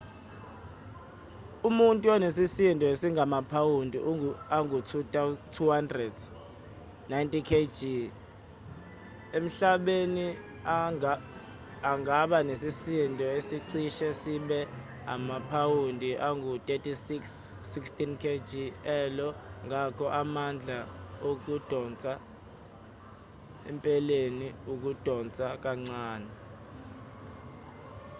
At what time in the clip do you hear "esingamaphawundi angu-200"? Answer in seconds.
2.93-6.05